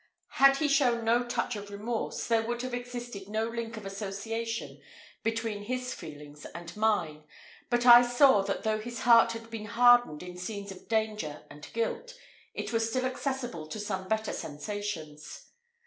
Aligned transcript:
Had 0.39 0.57
he 0.57 0.67
shown 0.67 1.05
no 1.05 1.23
touch 1.23 1.55
of 1.55 1.69
remorse, 1.69 2.25
there 2.25 2.41
would 2.41 2.63
have 2.63 2.73
existed 2.73 3.29
no 3.29 3.47
link 3.47 3.77
of 3.77 3.85
association 3.85 4.81
between 5.21 5.65
his 5.65 5.93
feelings 5.93 6.43
and 6.55 6.75
mine; 6.75 7.23
but 7.69 7.85
I 7.85 8.01
saw 8.01 8.41
that 8.41 8.63
though 8.63 8.79
his 8.79 9.01
heart 9.01 9.33
had 9.33 9.51
been 9.51 9.65
hardened 9.65 10.23
in 10.23 10.37
scenes 10.39 10.71
of 10.71 10.87
danger 10.87 11.43
and 11.51 11.71
guilt, 11.73 12.15
it 12.55 12.73
was 12.73 12.89
still 12.89 13.05
accessible 13.05 13.67
to 13.67 13.79
some 13.79 14.07
better 14.07 14.33
sensations. 14.33 15.51